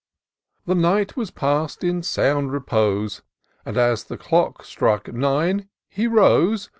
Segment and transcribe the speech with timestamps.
[0.65, 3.21] The night was pass'd in sound repose,
[3.67, 6.69] And as the clock struck nine, he rose.